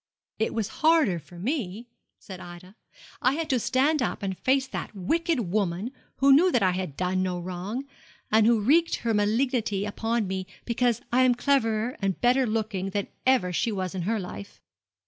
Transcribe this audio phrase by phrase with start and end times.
[0.39, 2.73] 'It was harder for me,' said Ida;
[3.21, 6.97] 'I had to stand up and face that wicked woman, who knew that I had
[6.97, 7.85] done no wrong,
[8.31, 13.09] and who wreaked her malignity upon me because I am cleverer and better looking than
[13.27, 14.59] ever she was in her life.'